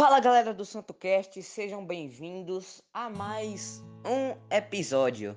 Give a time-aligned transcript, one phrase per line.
[0.00, 5.36] Fala galera do Santo Cast, sejam bem-vindos a mais um episódio.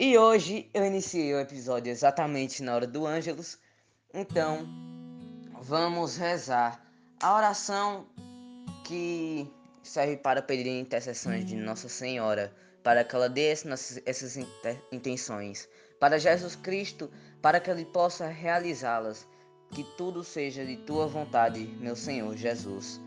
[0.00, 3.58] E hoje eu iniciei o episódio exatamente na hora do Ângelus,
[4.14, 4.66] então
[5.60, 6.82] vamos rezar
[7.22, 8.06] a oração
[8.82, 9.46] que
[9.82, 12.50] serve para pedir intercessões de Nossa Senhora,
[12.82, 14.38] para que ela dê essas
[14.90, 15.68] intenções,
[16.00, 17.10] para Jesus Cristo,
[17.42, 19.28] para que ele possa realizá-las.
[19.70, 23.06] Que tudo seja de tua vontade, meu Senhor Jesus.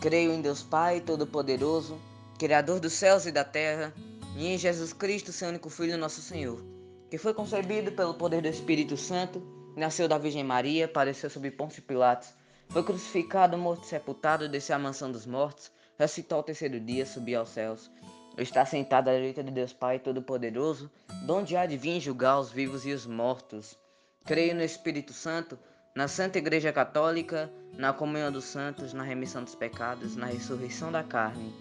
[0.00, 2.00] Creio em Deus Pai Todo-Poderoso,
[2.38, 3.92] Criador dos céus e da terra,
[4.34, 6.64] e em Jesus Cristo, seu único Filho, nosso Senhor,
[7.10, 9.42] que foi concebido pelo poder do Espírito Santo,
[9.76, 12.32] nasceu da Virgem Maria, padeceu sob Pôncio Pilatos,
[12.70, 17.40] foi crucificado, morto e sepultado, desceu à mansão dos mortos, ressuscitou ao terceiro dia, subiu
[17.40, 17.90] aos céus,
[18.38, 20.90] está sentado à direita de Deus Pai Todo-Poderoso,
[21.26, 23.78] donde há de vir julgar os vivos e os mortos.
[24.24, 25.58] Creio no Espírito Santo,
[25.94, 31.02] na Santa Igreja Católica, na comunhão dos santos, na remissão dos pecados, na ressurreição da
[31.02, 31.52] carne,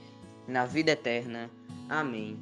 [0.48, 1.50] na vida eterna.
[1.90, 2.40] Amém.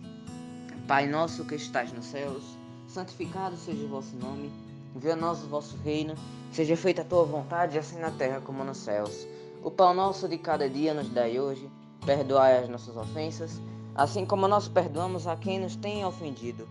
[0.85, 2.43] Pai nosso que estais nos céus,
[2.87, 4.51] santificado seja o vosso nome.
[4.95, 6.15] Venha a nós o vosso reino.
[6.51, 9.27] Seja feita a tua vontade, assim na terra como nos céus.
[9.63, 11.69] O pão nosso de cada dia nos dai hoje.
[12.05, 13.61] Perdoai as nossas ofensas,
[13.95, 16.67] assim como nós perdoamos a quem nos tem ofendido.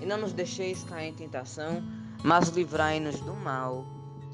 [0.00, 1.82] E não nos deixeis cair em tentação,
[2.24, 3.84] mas livrai-nos do mal.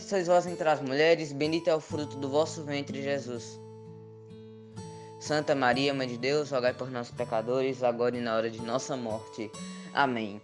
[0.00, 3.58] sois vós entre as mulheres, bendito é o fruto do vosso ventre, Jesus.
[5.20, 8.96] Santa Maria, Mãe de Deus, rogai por nós pecadores, agora e na hora de nossa
[8.96, 9.50] morte.
[9.94, 10.40] Amém.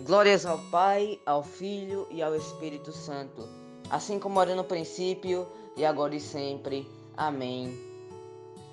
[0.00, 3.48] Glórias ao Pai, ao Filho e ao Espírito Santo,
[3.88, 5.46] assim como era no princípio,
[5.76, 6.86] e agora e sempre.
[7.16, 7.72] Amém.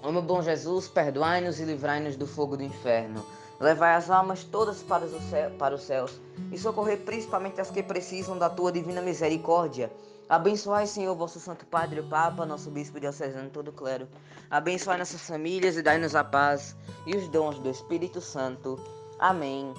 [0.02, 3.26] Ó meu bom Jesus, perdoai-nos e livrai-nos do fogo do inferno.
[3.64, 6.20] Levai as almas todas para os, céu, para os céus
[6.52, 9.90] e socorrer principalmente as que precisam da tua divina misericórdia.
[10.28, 14.06] Abençoai, Senhor, vosso Santo Padre, o Papa, nosso Bispo diocesano, todo o clero.
[14.52, 16.76] Abençoai nossas famílias e dai-nos a paz
[17.06, 18.78] e os dons do Espírito Santo.
[19.18, 19.74] Amém.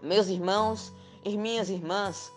[0.00, 0.92] Meus irmãos
[1.24, 2.30] e minhas irmãs,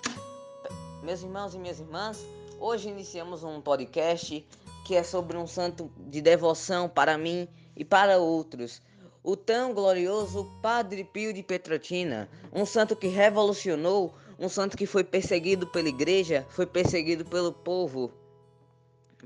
[1.03, 2.25] meus irmãos e minhas irmãs,
[2.59, 4.43] hoje iniciamos um podcast
[4.83, 8.81] que é sobre um santo de devoção para mim e para outros
[9.27, 15.03] o tão glorioso Padre Pio de Petrotina, um santo que revolucionou, um santo que foi
[15.03, 18.09] perseguido pela igreja, foi perseguido pelo povo.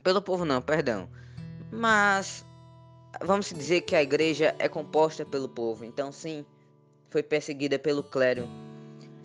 [0.01, 1.07] Pelo povo não, perdão.
[1.71, 2.43] Mas
[3.23, 6.43] vamos dizer que a igreja é composta pelo povo, então sim,
[7.11, 8.49] foi perseguida pelo clero.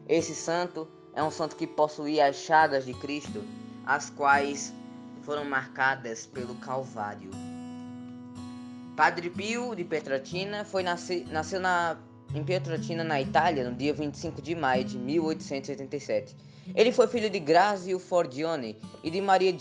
[0.06, 3.42] Esse santo é um santo que possuía as chagas de Cristo,
[3.86, 4.74] as quais
[5.22, 7.45] foram marcadas pelo Calvário.
[8.96, 11.98] Padre Pio de Petrotina foi nasce, nasceu na,
[12.34, 16.34] em Petrotina, na Itália, no dia 25 de maio de 1887.
[16.74, 19.54] Ele foi filho de Grazio Fordione e de Maria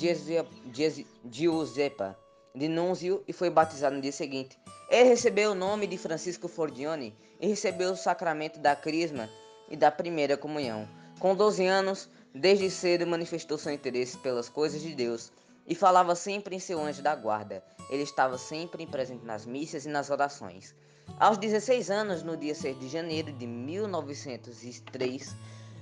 [1.30, 2.18] Giuseppa
[2.56, 4.58] de Nunzio e foi batizado no dia seguinte.
[4.90, 9.30] Ele recebeu o nome de Francisco Fordione e recebeu o sacramento da crisma
[9.70, 10.88] e da primeira comunhão.
[11.20, 15.30] Com 12 anos, desde cedo manifestou seu interesse pelas coisas de Deus
[15.66, 17.64] e falava sempre em seu anjo da guarda.
[17.90, 20.76] Ele estava sempre presente nas missas e nas orações.
[21.20, 25.36] Aos 16 anos, no dia 6 de janeiro de 1903,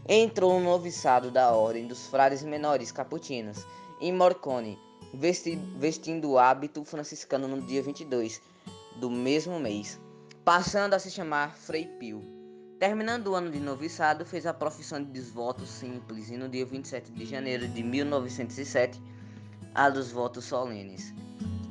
[0.07, 3.65] entrou no noviçado da Ordem dos Frades Menores Caputinos,
[4.00, 4.77] em Morcone,
[5.13, 8.41] vesti vestindo o hábito franciscano no dia 22
[8.97, 10.00] do mesmo mês,
[10.44, 12.24] passando a se chamar Frei Pio.
[12.79, 17.12] Terminando o ano de noviçado, fez a profissão de desvoto simples e no dia 27
[17.12, 19.01] de janeiro de 1907
[19.74, 21.14] a dos votos solenes.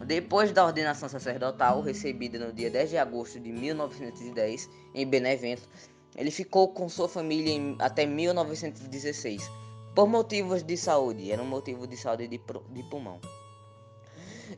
[0.06, 5.68] Depois da ordenação sacerdotal, recebida no dia 10 de agosto de 1910 em Benevento,
[6.16, 9.48] ele ficou com sua família em, até 1916,
[9.94, 13.20] por motivos de saúde, era um motivo de saúde de, de pulmão.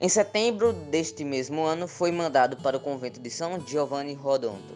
[0.00, 4.74] Em setembro deste mesmo ano, foi mandado para o convento de São Giovanni Rodonto.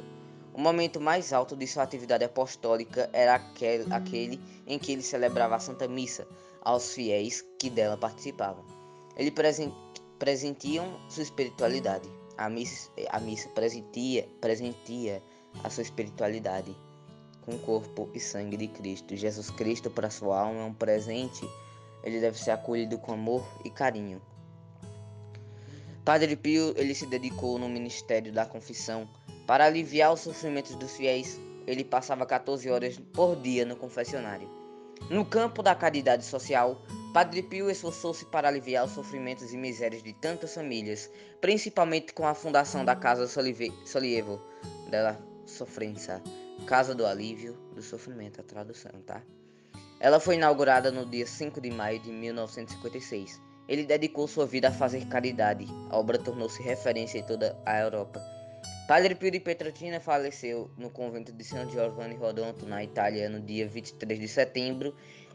[0.53, 5.57] O momento mais alto de sua atividade apostólica era aquele, aquele em que ele celebrava
[5.57, 6.27] a Santa Missa
[6.63, 8.65] aos fiéis que dela participavam.
[9.17, 9.73] Ele present,
[10.19, 12.09] presentiam sua espiritualidade.
[12.37, 15.23] A missa, a missa presentia, presentia
[15.65, 16.75] a sua espiritualidade
[17.49, 19.17] com o corpo e sangue de Cristo.
[19.17, 21.49] Jesus Cristo para sua alma é um presente.
[22.05, 24.21] Ele deve ser acolhido com amor e carinho.
[26.05, 29.09] Padre Pio ele se dedicou no ministério da confissão
[29.47, 31.41] para aliviar os sofrimentos dos fiéis.
[31.67, 34.49] Ele passava 14 horas por dia no confessionário.
[35.11, 36.83] No campo da caridade social,
[37.15, 41.11] Padre Pio esforçou-se para aliviar os sofrimentos e misérias de tantas famílias,
[41.41, 44.41] principalmente com a fundação da Casa Solievo
[44.91, 46.23] della Sofrenza,
[46.67, 49.23] Casa do Alívio do Sofrimento, a tradução, tá?
[49.99, 53.41] Ela foi inaugurada no dia 5 de maio de 1956.
[53.67, 55.67] Ele dedicou sua vida a fazer caridade.
[55.91, 58.38] A obra tornou-se referência em toda a Europa.
[58.89, 63.69] Padre Pio de Petrotina faleceu no convento de São Giovanni Rodonto, na Itália, no dia
[63.69, 64.95] 23 de setembro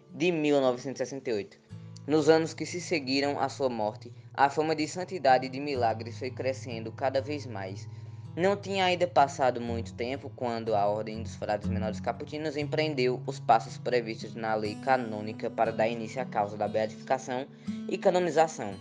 [0.09, 1.59] de 1968.
[2.07, 6.17] Nos anos que se seguiram à sua morte, a fama de santidade e de milagres
[6.17, 7.87] foi crescendo cada vez mais.
[8.35, 13.39] Não tinha ainda passado muito tempo quando a Ordem dos Frades Menores Caputinos empreendeu os
[13.39, 17.45] passos previstos na lei canônica para dar início à causa da beatificação
[17.87, 18.73] e canonização.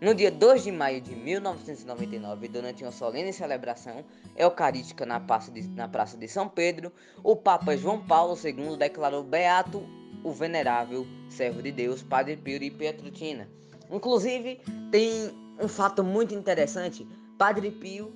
[0.00, 4.04] No dia 2 de maio de 1999, durante uma solene celebração
[4.36, 6.92] eucarística na praça, de, na praça de São Pedro,
[7.24, 9.82] o Papa João Paulo II declarou beato
[10.22, 13.48] o venerável servo de Deus, Padre Pio de Pietrutina.
[13.90, 14.60] Inclusive,
[14.92, 17.04] tem um fato muito interessante:
[17.36, 18.12] Padre Pio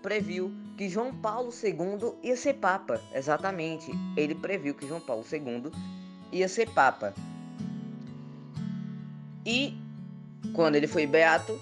[0.00, 2.98] previu que João Paulo II ia ser Papa.
[3.14, 5.70] Exatamente, ele previu que João Paulo II
[6.32, 7.12] ia ser Papa.
[9.44, 9.81] E
[10.54, 11.60] quando ele foi beato,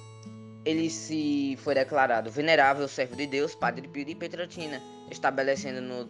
[0.64, 6.08] ele se foi declarado venerável servo de Deus, Padre Pio de Petrotina, estabelecendo no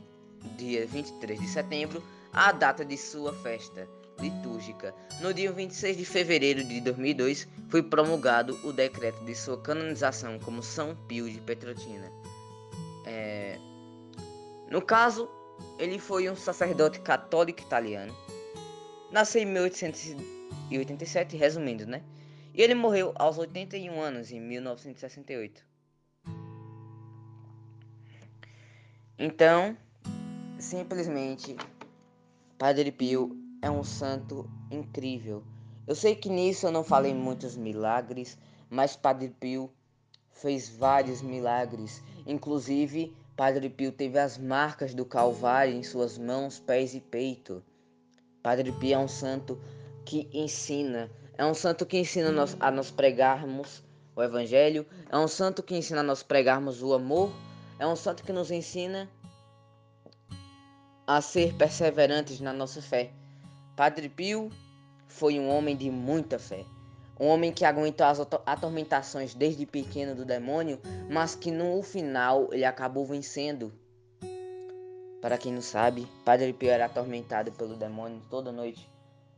[0.56, 2.02] dia 23 de setembro
[2.32, 3.88] a data de sua festa
[4.20, 4.94] litúrgica.
[5.20, 10.62] No dia 26 de fevereiro de 2002, foi promulgado o decreto de sua canonização como
[10.62, 12.12] São Pio de Petrotina.
[13.06, 13.58] É...
[14.70, 15.28] No caso,
[15.78, 18.14] ele foi um sacerdote católico italiano.
[19.10, 22.02] Nasceu em 1887, resumindo, né?
[22.52, 25.64] E ele morreu aos 81 anos, em 1968.
[29.18, 29.76] Então,
[30.58, 31.56] simplesmente,
[32.58, 35.44] Padre Pio é um santo incrível.
[35.86, 38.38] Eu sei que nisso eu não falei muitos milagres,
[38.68, 39.70] mas Padre Pio
[40.30, 42.02] fez vários milagres.
[42.26, 47.62] Inclusive, Padre Pio teve as marcas do Calvário em suas mãos, pés e peito.
[48.42, 49.60] Padre Pio é um santo
[50.04, 53.82] que ensina, é um santo que ensina nós, a nós pregarmos
[54.14, 57.32] o Evangelho, é um santo que ensina a nós pregarmos o amor,
[57.78, 59.08] é um santo que nos ensina
[61.06, 63.10] a ser perseverantes na nossa fé.
[63.74, 64.50] Padre Pio
[65.08, 66.62] foi um homem de muita fé.
[67.18, 70.78] Um homem que aguentou as atormentações desde pequeno do demônio,
[71.08, 73.72] mas que no final ele acabou vencendo.
[75.22, 78.86] Para quem não sabe, Padre Pio era atormentado pelo demônio toda noite,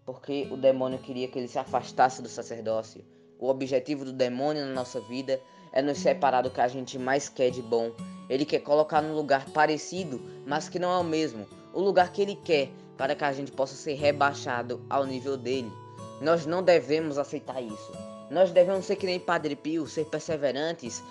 [0.04, 3.04] porque o demônio queria que ele se afastasse do sacerdócio.
[3.38, 5.40] O objetivo do demônio na nossa vida
[5.72, 7.92] é nos separar do que a gente mais quer de bom.
[8.28, 11.46] Ele quer colocar num lugar parecido, mas que não é o mesmo.
[11.72, 15.72] O lugar que ele quer, para que a gente possa ser rebaixado ao nível dele.
[16.20, 17.92] Nós não devemos aceitar isso.
[18.30, 21.02] Nós devemos ser que nem Padre Pio, ser perseverantes,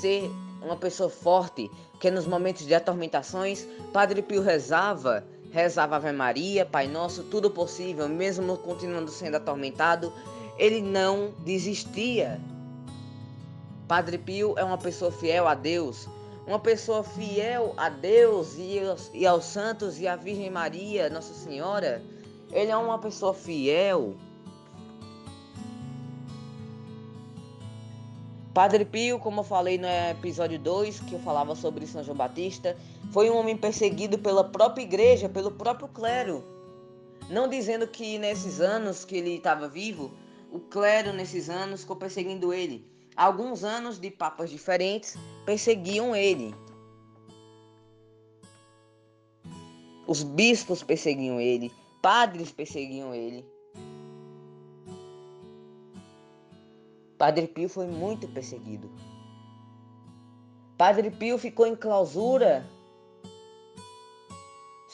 [0.00, 0.30] ser
[0.62, 6.86] uma pessoa forte, que nos momentos de atormentações, Padre Pio rezava, rezava Ave Maria, Pai
[6.86, 10.12] Nosso, tudo possível, mesmo continuando sendo atormentado,
[10.56, 12.40] ele não desistia.
[13.88, 16.08] Padre Pio é uma pessoa fiel a Deus,
[16.46, 21.34] uma pessoa fiel a Deus e aos, e aos santos e à Virgem Maria, Nossa
[21.34, 22.02] Senhora,
[22.52, 24.14] ele é uma pessoa fiel.
[28.54, 32.76] Padre Pio, como eu falei no episódio 2, que eu falava sobre São João Batista,
[33.10, 36.44] foi um homem perseguido pela própria igreja, pelo próprio clero.
[37.28, 40.12] Não dizendo que nesses anos que ele estava vivo,
[40.50, 42.84] o clero nesses anos ficou perseguindo ele,
[43.16, 46.54] alguns anos de papas diferentes perseguiam ele.
[50.06, 53.44] Os bispos perseguiam ele, padres perseguiam ele.
[57.16, 58.90] Padre Pio foi muito perseguido.
[60.76, 62.66] Padre Pio ficou em clausura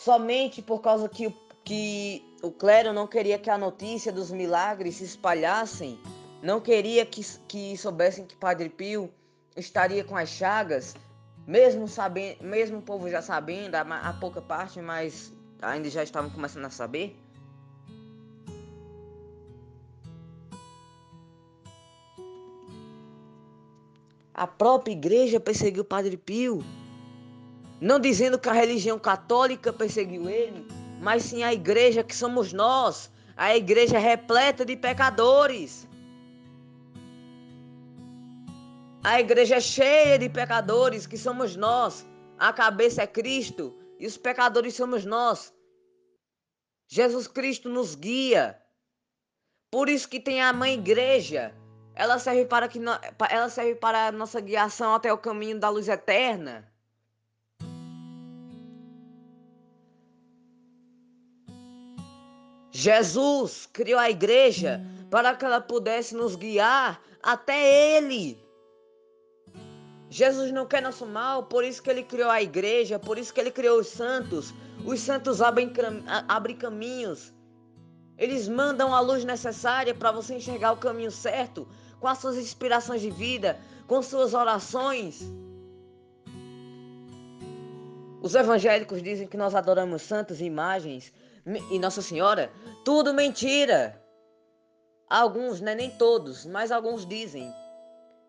[0.06, 1.34] somente por causa que,
[1.64, 5.98] que o clero não queria que a notícia dos milagres se espalhassem
[6.40, 9.10] não queria que, que soubessem que Padre Pio
[9.56, 10.94] estaria com as chagas,
[11.44, 16.30] mesmo sabendo, mesmo o povo já sabendo, a, a pouca parte, mas ainda já estavam
[16.30, 17.16] começando a saber.
[24.32, 26.62] A própria igreja perseguiu Padre Pio.
[27.80, 30.66] Não dizendo que a religião católica perseguiu ele,
[31.00, 35.86] mas sim a igreja que somos nós, a igreja repleta de pecadores.
[39.04, 42.06] A igreja é cheia de pecadores que somos nós.
[42.38, 45.54] A cabeça é Cristo e os pecadores somos nós.
[46.88, 48.60] Jesus Cristo nos guia.
[49.70, 51.54] Por isso que tem a mãe igreja
[51.96, 52.78] ela serve para que
[53.30, 56.70] ela serve para a nossa guiação até o caminho da luz eterna.
[62.78, 68.38] Jesus criou a igreja para que ela pudesse nos guiar até ele.
[70.10, 73.40] Jesus não quer nosso mal, por isso que ele criou a igreja, por isso que
[73.40, 74.52] ele criou os santos.
[74.84, 75.72] Os santos abrem,
[76.28, 77.32] abrem caminhos.
[78.18, 81.66] Eles mandam a luz necessária para você enxergar o caminho certo,
[81.98, 85.22] com as suas inspirações de vida, com suas orações.
[88.20, 91.10] Os evangélicos dizem que nós adoramos santos e imagens
[91.70, 92.52] e Nossa Senhora.
[92.84, 94.02] Tudo mentira.
[95.08, 97.48] Alguns, né, nem todos, mas alguns dizem.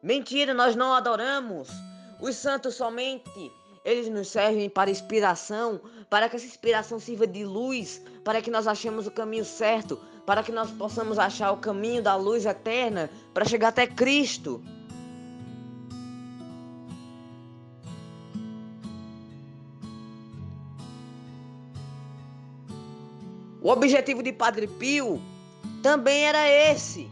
[0.01, 1.69] Mentira, nós não adoramos.
[2.21, 3.51] Os santos somente
[3.87, 8.67] eles nos servem para inspiração, para que essa inspiração sirva de luz, para que nós
[8.67, 13.45] achemos o caminho certo, para que nós possamos achar o caminho da luz eterna para
[13.45, 14.61] chegar até Cristo.
[23.67, 25.21] O objetivo de Padre Pio
[25.83, 27.11] também era esse.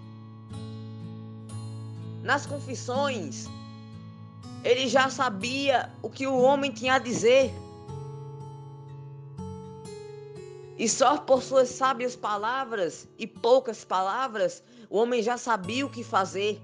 [2.24, 3.46] Nas confissões,
[4.64, 7.54] ele já sabia o que o homem tinha a dizer.
[10.78, 16.06] E só por suas sábias palavras e poucas palavras, o homem já sabia o que
[16.06, 16.62] fazer.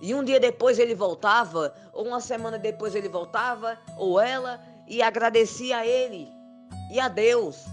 [0.00, 5.00] E um dia depois ele voltava, ou uma semana depois ele voltava, ou ela, e
[5.00, 6.26] agradecia a ele
[6.90, 7.64] e a Deus.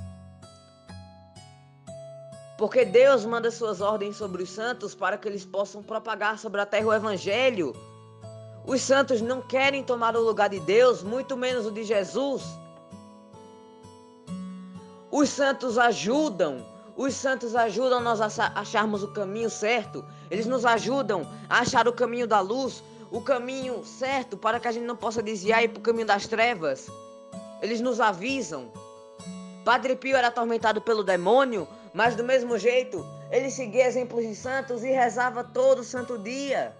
[2.60, 6.66] Porque Deus manda suas ordens sobre os santos para que eles possam propagar sobre a
[6.66, 7.74] terra o evangelho.
[8.68, 12.44] Os santos não querem tomar o lugar de Deus, muito menos o de Jesus.
[15.10, 16.66] Os santos ajudam,
[16.98, 20.04] os santos ajudam nós a acharmos o caminho certo.
[20.30, 24.72] Eles nos ajudam a achar o caminho da luz, o caminho certo para que a
[24.74, 26.92] gente não possa desviar e ir para o caminho das trevas.
[27.62, 28.70] Eles nos avisam.
[29.64, 34.84] Padre Pio era atormentado pelo demônio, mas do mesmo jeito, ele seguia exemplos de santos
[34.84, 36.76] e rezava todo santo dia.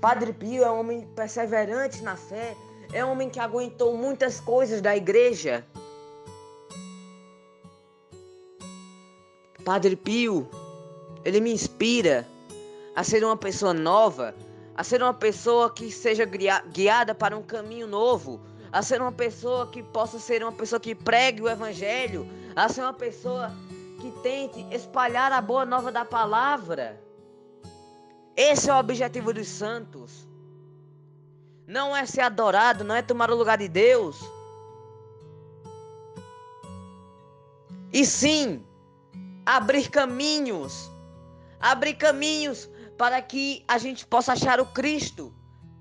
[0.00, 2.56] Padre Pio é um homem perseverante na fé,
[2.92, 5.66] é um homem que aguentou muitas coisas da igreja.
[9.64, 10.48] Padre Pio,
[11.24, 12.26] ele me inspira
[12.94, 14.34] a ser uma pessoa nova,
[14.74, 18.40] a ser uma pessoa que seja guiada para um caminho novo,
[18.72, 22.82] a ser uma pessoa que possa ser uma pessoa que pregue o evangelho, a ser
[22.82, 23.52] uma pessoa
[24.00, 27.00] que tente espalhar a boa nova da palavra.
[28.36, 30.28] Esse é o objetivo dos santos.
[31.66, 34.18] Não é ser adorado, não é tomar o lugar de Deus.
[37.92, 38.64] E sim,
[39.44, 40.90] abrir caminhos.
[41.60, 45.34] Abrir caminhos para que a gente possa achar o Cristo.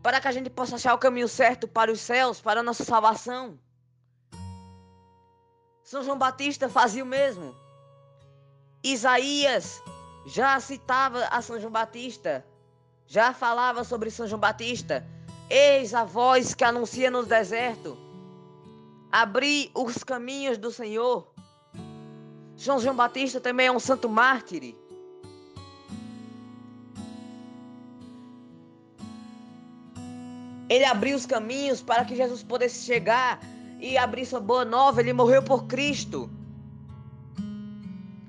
[0.07, 2.85] Para que a gente possa achar o caminho certo para os céus, para a nossa
[2.85, 3.59] salvação.
[5.83, 7.53] São João Batista fazia o mesmo.
[8.81, 9.83] Isaías
[10.25, 12.45] já citava a São João Batista,
[13.05, 15.05] já falava sobre São João Batista.
[15.49, 17.97] Eis a voz que anuncia no deserto.
[19.11, 21.27] Abri os caminhos do Senhor.
[22.55, 24.73] São João Batista também é um santo mártir.
[30.69, 33.39] Ele abriu os caminhos para que Jesus pudesse chegar
[33.79, 34.99] e abrir sua boa nova.
[35.01, 36.29] Ele morreu por Cristo.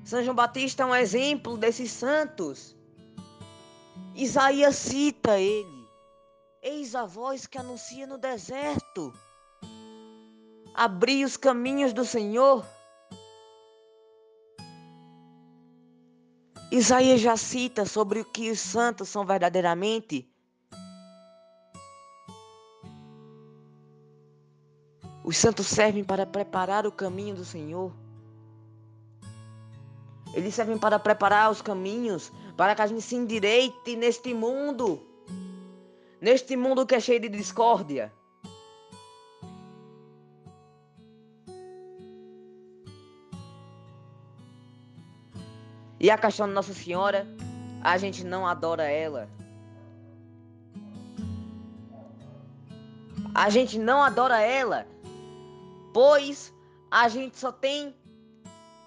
[0.04, 2.76] São João Batista é um exemplo desses santos.
[4.14, 5.86] Isaías cita ele.
[6.62, 9.12] Eis a voz que anuncia no deserto.
[10.74, 12.64] Abri os caminhos do Senhor.
[16.70, 20.27] Isaías já cita sobre o que os santos são verdadeiramente.
[25.28, 27.92] Os santos servem para preparar o caminho do Senhor.
[30.32, 35.06] Eles servem para preparar os caminhos para que a gente se endireite neste mundo.
[36.18, 38.10] Neste mundo que é cheio de discórdia.
[46.00, 47.26] E a questão de Nossa Senhora,
[47.82, 49.28] a gente não adora ela.
[53.34, 54.86] A gente não adora ela,
[55.92, 56.52] pois
[56.90, 57.94] a gente só tem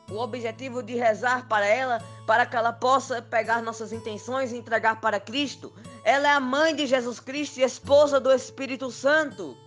[0.10, 5.00] o objetivo de rezar para ela, para que ela possa pegar nossas intenções e entregar
[5.00, 5.74] para Cristo.
[6.04, 9.58] Ela é a mãe de Jesus Cristo e esposa do Espírito Santo.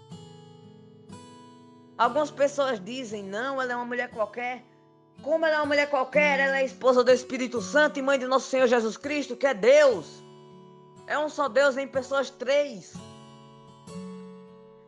[1.97, 4.64] Algumas pessoas dizem, não, ela é uma mulher qualquer.
[5.23, 8.26] Como ela é uma mulher qualquer, ela é esposa do Espírito Santo e mãe de
[8.26, 10.23] nosso Senhor Jesus Cristo, que é Deus.
[11.07, 12.95] É um só Deus em pessoas três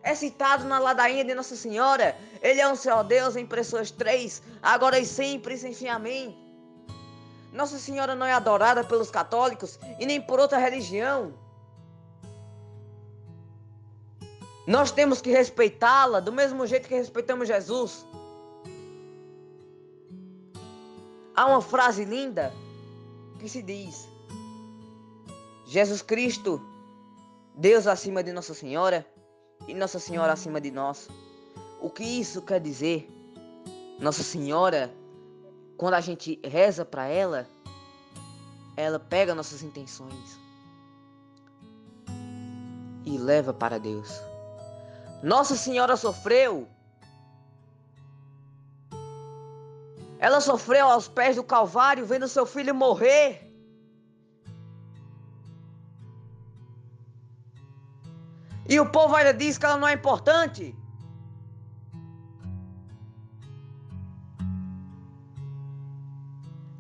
[0.06, 2.16] é citado na ladainha de Nossa Senhora.
[2.40, 5.88] Ele é um só Deus em pessoas três, agora e sempre, sem fim.
[5.88, 6.24] Amém.
[7.52, 11.34] Nossa Senhora não é adorada pelos católicos e nem por outra religião.
[14.64, 18.06] Nós temos que respeitá-la do mesmo jeito que respeitamos Jesus.
[21.34, 22.54] Há uma frase linda
[23.40, 24.08] que se diz:
[25.66, 26.62] Jesus Cristo,
[27.56, 29.04] Deus acima de Nossa Senhora,
[29.66, 31.08] e Nossa Senhora acima de nós.
[31.80, 33.10] O que isso quer dizer?
[33.98, 34.92] Nossa Senhora,
[35.76, 37.46] quando a gente reza para ela,
[38.76, 40.38] ela pega nossas intenções
[43.04, 44.20] e leva para Deus.
[45.22, 46.68] Nossa Senhora sofreu.
[50.18, 53.45] Ela sofreu aos pés do Calvário, vendo seu filho morrer.
[58.68, 60.74] E o povo ainda diz que ela não é importante.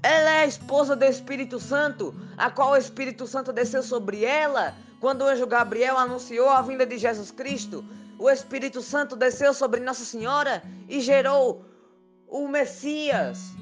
[0.02, 4.74] Ela é a esposa do Espírito Santo, a qual o Espírito Santo desceu sobre ela
[5.00, 7.84] quando o anjo Gabriel anunciou a vinda de Jesus Cristo.
[8.18, 11.64] O Espírito Santo desceu sobre Nossa Senhora e gerou
[12.28, 13.52] o Messias.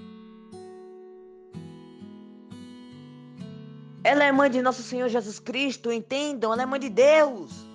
[4.02, 6.52] Ela é mãe de Nosso Senhor Jesus Cristo, entendam?
[6.52, 7.73] Ela é mãe de Deus.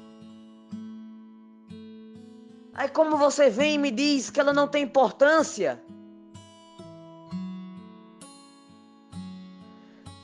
[2.80, 5.84] Aí como você vem e me diz que ela não tem importância?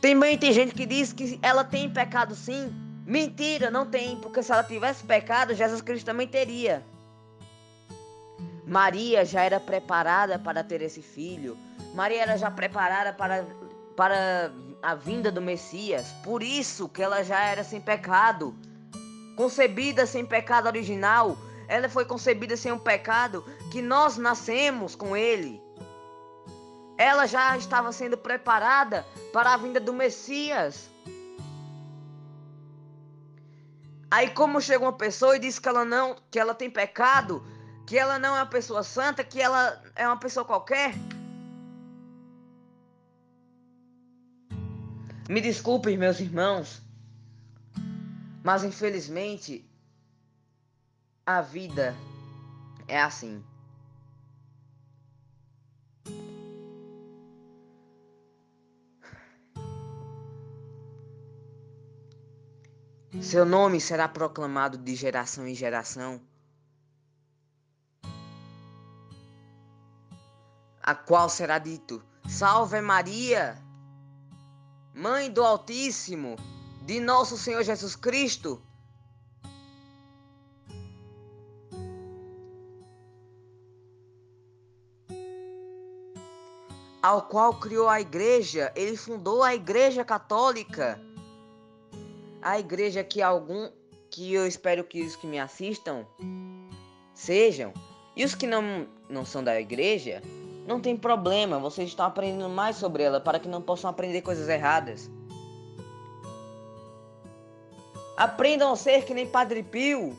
[0.01, 2.73] Também tem gente que diz que ela tem pecado sim.
[3.05, 6.81] Mentira, não tem, porque se ela tivesse pecado, Jesus Cristo também teria.
[8.65, 11.57] Maria já era preparada para ter esse filho.
[11.93, 13.45] Maria era já preparada para,
[13.97, 14.49] para
[14.81, 16.07] a vinda do Messias.
[16.23, 18.55] Por isso que ela já era sem pecado.
[19.35, 21.37] Concebida sem pecado original
[21.67, 25.61] ela foi concebida sem um pecado que nós nascemos com ele.
[26.97, 30.89] Ela já estava sendo preparada para a vinda do Messias.
[34.09, 37.43] Aí como chega uma pessoa e diz que ela não, que ela tem pecado,
[37.85, 40.93] que ela não é uma pessoa santa, que ela é uma pessoa qualquer?
[45.27, 46.81] Me desculpem, meus irmãos,
[48.43, 49.67] mas infelizmente
[51.25, 51.95] a vida
[52.87, 53.43] é assim.
[63.21, 66.21] Seu nome será proclamado de geração em geração,
[70.83, 73.57] a qual será dito: Salve Maria,
[74.93, 76.35] Mãe do Altíssimo,
[76.83, 78.61] de nosso Senhor Jesus Cristo.
[87.05, 90.99] Ao qual criou a igreja, ele fundou a igreja católica.
[92.41, 93.69] A igreja que algum
[94.09, 96.03] que eu espero que os que me assistam
[97.13, 97.71] sejam.
[98.15, 100.23] E os que não, não são da igreja,
[100.65, 104.49] não tem problema, vocês estão aprendendo mais sobre ela para que não possam aprender coisas
[104.49, 105.07] erradas.
[108.17, 110.17] Aprendam a ser que nem Padre Pio.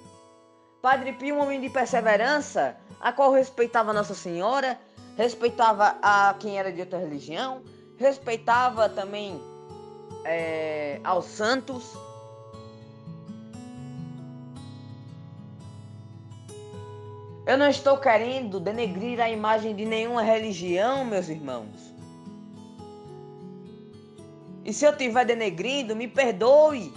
[0.80, 4.78] Padre Pio, um homem de perseverança, a qual respeitava Nossa Senhora
[5.16, 7.62] respeitava a quem era de outra religião,
[7.96, 9.40] respeitava também
[10.24, 11.96] é, aos santos.
[17.46, 21.94] Eu não estou querendo denegrir a imagem de nenhuma religião, meus irmãos.
[24.64, 26.92] E se eu estiver denegrindo, me perdoe.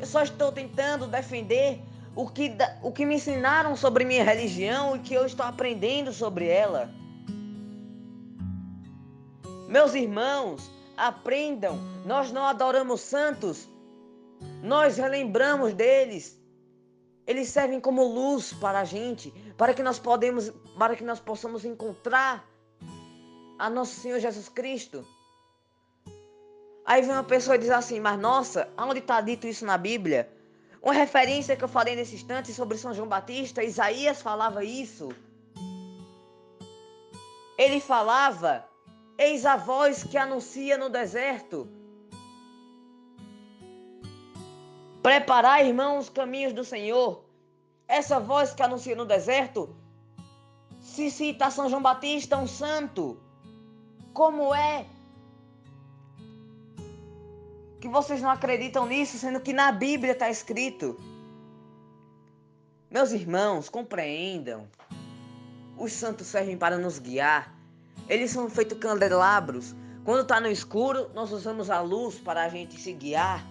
[0.00, 1.80] Eu só estou tentando defender
[2.16, 6.46] o que, o que me ensinaram sobre minha religião e que eu estou aprendendo sobre
[6.46, 6.90] ela.
[9.68, 11.78] Meus irmãos, aprendam.
[12.04, 13.68] Nós não adoramos santos,
[14.62, 16.40] nós relembramos deles.
[17.26, 21.64] Eles servem como luz para a gente, para que nós podemos, para que nós possamos
[21.64, 22.46] encontrar
[23.58, 25.04] a nosso Senhor Jesus Cristo.
[26.84, 30.30] Aí vem uma pessoa e diz assim: Mas nossa, onde está dito isso na Bíblia?
[30.84, 35.08] Uma referência que eu falei nesse instante sobre São João Batista, Isaías falava isso.
[37.56, 38.68] Ele falava:
[39.16, 41.66] Eis a voz que anuncia no deserto.
[45.02, 47.24] Preparai, irmãos, os caminhos do Senhor.
[47.88, 49.74] Essa voz que anuncia no deserto
[50.82, 53.18] se cita São João Batista, um santo.
[54.12, 54.84] Como é
[57.84, 60.98] que vocês não acreditam nisso, sendo que na Bíblia está escrito?
[62.90, 64.66] Meus irmãos, compreendam.
[65.76, 67.54] Os santos servem para nos guiar.
[68.08, 69.76] Eles são feitos candelabros.
[70.02, 73.46] Quando está no escuro, nós usamos a luz para a gente se guiar.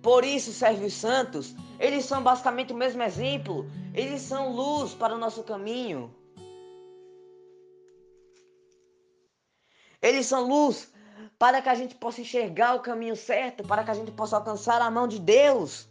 [0.00, 1.54] Por isso servem os santos.
[1.78, 3.70] Eles são basicamente o mesmo exemplo.
[3.92, 6.10] Eles são luz para o nosso caminho.
[10.00, 10.93] Eles são luz
[11.38, 14.80] para que a gente possa enxergar o caminho certo, para que a gente possa alcançar
[14.80, 15.88] a mão de Deus.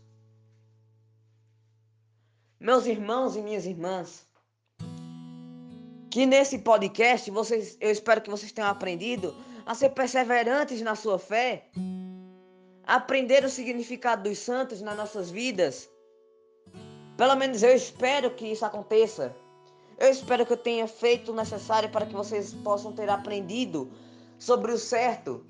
[2.60, 4.26] Meus irmãos e minhas irmãs,
[6.10, 11.20] que nesse podcast vocês, eu espero que vocês tenham aprendido a ser perseverantes na sua
[11.20, 11.70] fé,
[12.86, 15.90] aprender o significado dos santos nas nossas vidas.
[17.18, 19.36] Pelo menos eu espero que isso aconteça.
[19.98, 23.92] Eu espero que eu tenha feito o necessário para que vocês possam ter aprendido
[24.38, 25.46] sobre o certo.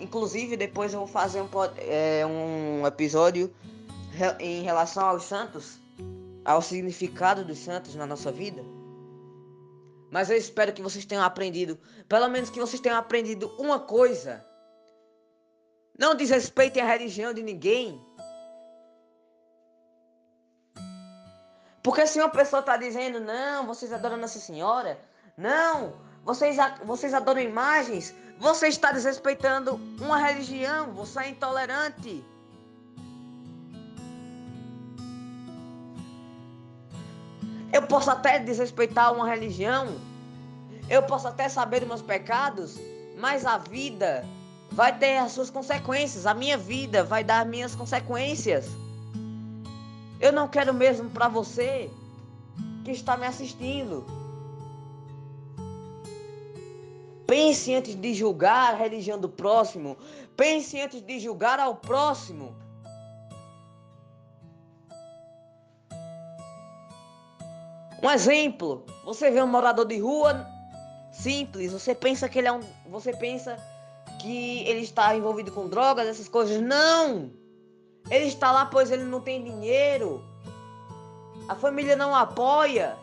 [0.00, 3.54] Inclusive, depois eu vou fazer um, é, um episódio
[4.40, 5.78] em relação aos santos,
[6.44, 8.62] ao significado dos santos na nossa vida.
[10.10, 11.78] Mas eu espero que vocês tenham aprendido,
[12.08, 14.44] pelo menos que vocês tenham aprendido uma coisa.
[15.98, 17.98] Não desrespeitem a religião de ninguém.
[21.82, 24.98] Porque se uma pessoa está dizendo, não, vocês adoram Nossa Senhora,
[25.36, 32.24] não, vocês, vocês adoram imagens, você está desrespeitando uma religião, você é intolerante.
[37.72, 39.96] Eu posso até desrespeitar uma religião,
[40.88, 42.78] eu posso até saber dos meus pecados,
[43.18, 44.24] mas a vida
[44.70, 48.66] vai ter as suas consequências, a minha vida vai dar minhas consequências.
[50.20, 51.90] Eu não quero mesmo para você
[52.84, 54.21] que está me assistindo.
[57.32, 59.96] Pense antes de julgar a religião do próximo.
[60.36, 62.54] Pense antes de julgar ao próximo.
[68.02, 70.46] Um exemplo, você vê um morador de rua
[71.10, 73.56] simples, você pensa que ele é um, você pensa
[74.20, 76.60] que ele está envolvido com drogas, essas coisas.
[76.60, 77.32] Não!
[78.10, 80.22] Ele está lá pois ele não tem dinheiro.
[81.48, 82.94] A família não apoia.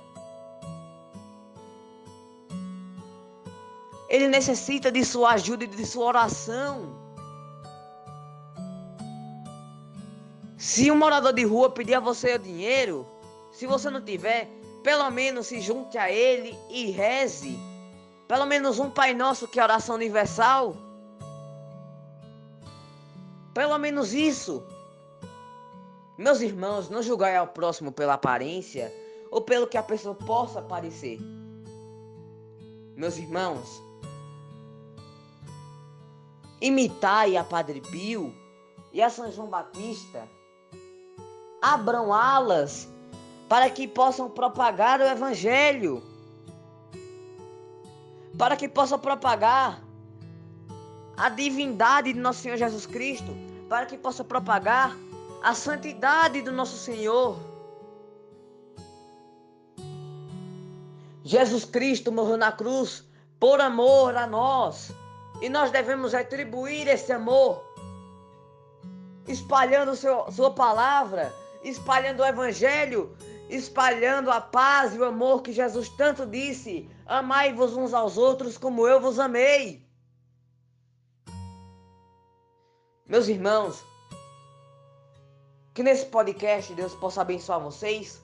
[4.10, 6.98] Ele necessita de sua ajuda e de sua oração.
[10.58, 13.08] Se um morador de rua pedir a você o dinheiro,
[13.52, 14.50] se você não tiver,
[14.84, 17.58] pelo menos se junte a ele e reze.
[18.28, 20.76] Pelo menos um Pai Nosso que é oração universal.
[23.54, 24.64] Pelo menos isso.
[26.18, 28.94] Meus irmãos, não julgai ao próximo pela aparência
[29.32, 31.20] ou pelo que a pessoa possa parecer.
[32.96, 33.82] Meus irmãos,
[36.62, 38.34] imitai a Padre Pio
[38.92, 40.28] e a São João Batista.
[41.62, 42.88] Abram alas
[43.48, 46.04] para que possam propagar o Evangelho,
[48.38, 49.82] para que possam propagar
[51.18, 53.36] a divindade de nosso Senhor Jesus Cristo,
[53.68, 54.96] para que possam propagar
[55.44, 57.38] a santidade do nosso Senhor.
[61.24, 63.04] Jesus Cristo morreu na cruz
[63.40, 64.92] por amor a nós.
[65.42, 67.64] E nós devemos retribuir esse amor,
[69.28, 73.16] espalhando seu, Sua palavra, espalhando o Evangelho,
[73.50, 78.88] espalhando a paz e o amor que Jesus tanto disse: Amai-vos uns aos outros como
[78.88, 79.88] eu vos amei.
[83.06, 83.84] Meus irmãos,
[85.74, 88.22] que nesse podcast Deus possa abençoar vocês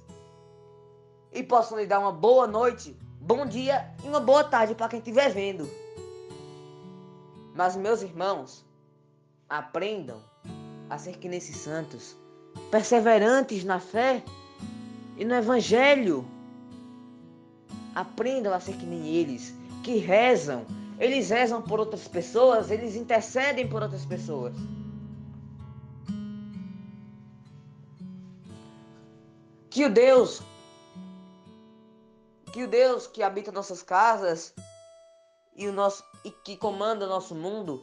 [1.32, 4.99] e possa lhe dar uma boa noite, bom dia e uma boa tarde para quem
[4.99, 5.85] estiver vendo.
[7.56, 8.65] Mas, meus irmãos,
[9.50, 10.22] aprendam
[10.89, 12.15] a ser que nesses santos,
[12.70, 14.22] perseverantes na fé
[15.18, 16.26] e no Evangelho.
[17.96, 20.65] Aprendam a ser que nem eles, que rezam,
[21.00, 24.54] eles rezam por outras pessoas, eles intercedem por outras pessoas.
[29.70, 30.41] Que o Deus,
[32.52, 34.54] que o Deus que habita nossas casas
[35.56, 37.81] e o nosso e que comanda nosso mundo,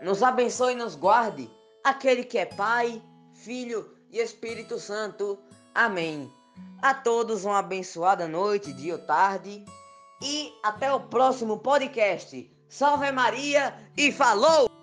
[0.00, 1.50] nos abençoe e nos guarde,
[1.82, 3.02] aquele que é Pai,
[3.34, 5.36] Filho e Espírito Santo.
[5.74, 6.32] Amém.
[6.80, 9.64] A todos uma abençoada noite, dia ou tarde
[10.22, 12.48] e até o próximo podcast.
[12.68, 14.77] Salve Maria e falou!